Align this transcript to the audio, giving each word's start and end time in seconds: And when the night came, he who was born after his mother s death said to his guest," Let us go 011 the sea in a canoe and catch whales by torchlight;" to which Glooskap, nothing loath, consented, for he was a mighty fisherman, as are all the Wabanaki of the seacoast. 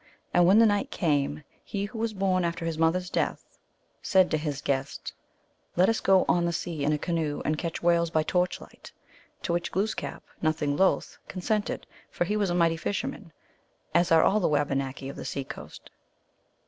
And 0.33 0.47
when 0.47 0.57
the 0.57 0.65
night 0.65 0.89
came, 0.89 1.43
he 1.63 1.85
who 1.85 1.99
was 1.99 2.15
born 2.15 2.43
after 2.43 2.65
his 2.65 2.79
mother 2.79 2.97
s 2.97 3.07
death 3.11 3.59
said 4.01 4.31
to 4.31 4.37
his 4.39 4.59
guest," 4.63 5.13
Let 5.77 5.89
us 5.89 5.99
go 5.99 6.23
011 6.25 6.45
the 6.47 6.53
sea 6.53 6.83
in 6.83 6.91
a 6.91 6.97
canoe 6.97 7.43
and 7.45 7.55
catch 7.55 7.83
whales 7.83 8.09
by 8.09 8.23
torchlight;" 8.23 8.91
to 9.43 9.53
which 9.53 9.71
Glooskap, 9.71 10.23
nothing 10.41 10.75
loath, 10.75 11.19
consented, 11.27 11.85
for 12.09 12.25
he 12.25 12.35
was 12.35 12.49
a 12.49 12.55
mighty 12.55 12.77
fisherman, 12.77 13.31
as 13.93 14.11
are 14.11 14.23
all 14.23 14.39
the 14.39 14.49
Wabanaki 14.49 15.07
of 15.07 15.17
the 15.17 15.23
seacoast. 15.23 15.91